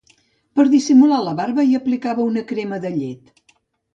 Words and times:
Per 0.59 0.63
dissimular 0.69 1.19
la 1.25 1.33
barba 1.41 1.65
hi 1.69 1.77
aplicava 1.79 2.25
una 2.31 2.45
crema 2.53 2.83
de 2.87 2.95
llet. 2.97 3.31